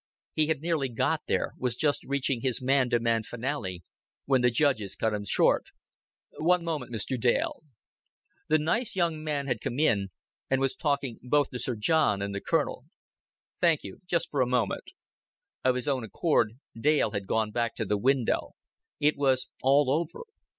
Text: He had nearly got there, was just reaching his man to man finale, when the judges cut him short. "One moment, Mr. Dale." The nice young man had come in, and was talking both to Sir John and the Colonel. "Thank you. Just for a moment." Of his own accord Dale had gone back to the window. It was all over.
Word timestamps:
He 0.33 0.47
had 0.47 0.61
nearly 0.61 0.89
got 0.89 1.21
there, 1.27 1.53
was 1.59 1.75
just 1.75 2.03
reaching 2.05 2.41
his 2.41 2.59
man 2.59 2.89
to 2.89 2.99
man 2.99 3.21
finale, 3.21 3.83
when 4.25 4.41
the 4.41 4.49
judges 4.49 4.95
cut 4.95 5.13
him 5.13 5.23
short. 5.25 5.67
"One 6.39 6.63
moment, 6.63 6.91
Mr. 6.91 7.19
Dale." 7.19 7.61
The 8.47 8.57
nice 8.57 8.95
young 8.95 9.23
man 9.23 9.45
had 9.45 9.61
come 9.61 9.77
in, 9.77 10.07
and 10.49 10.59
was 10.59 10.73
talking 10.75 11.19
both 11.21 11.51
to 11.51 11.59
Sir 11.59 11.75
John 11.75 12.19
and 12.19 12.33
the 12.33 12.41
Colonel. 12.41 12.85
"Thank 13.59 13.83
you. 13.83 13.99
Just 14.07 14.31
for 14.31 14.41
a 14.41 14.47
moment." 14.47 14.91
Of 15.63 15.75
his 15.75 15.87
own 15.87 16.03
accord 16.03 16.53
Dale 16.75 17.11
had 17.11 17.27
gone 17.27 17.51
back 17.51 17.75
to 17.75 17.85
the 17.85 17.95
window. 17.95 18.53
It 18.99 19.17
was 19.17 19.49
all 19.61 19.91
over. 19.91 20.21